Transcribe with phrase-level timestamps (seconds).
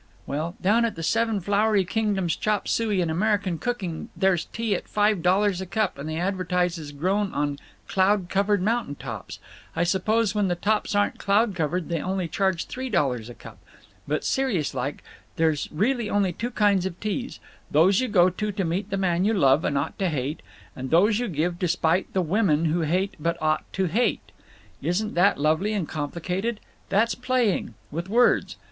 [0.25, 4.87] "Well, down at the Seven Flowery Kingdoms Chop Suey and American Cooking there's tea at
[4.87, 9.37] five dollars a cup that they advertise is grown on 'cloud covered mountain tops.'
[9.75, 13.59] I suppose when the tops aren't cloud covered they only charge three dollars a cup….
[14.07, 15.03] But, serious like,
[15.35, 19.35] there's really only two kinds of teas—those you go to to meet the man you
[19.35, 20.41] love and ought to hate,
[20.75, 24.31] and those you give to spite the women you hate but ought to—hate!
[24.81, 26.59] Isn't that lovely and complicated?
[26.89, 27.75] That's playing.
[27.91, 28.57] With words.